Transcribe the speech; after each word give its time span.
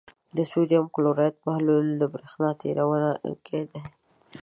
د 0.37 0.39
سوډیم 0.51 0.85
کلورایډ 0.95 1.35
محلول 1.47 1.87
برېښنا 2.13 2.49
تیروونکی 2.61 3.61
دی. 3.71 3.81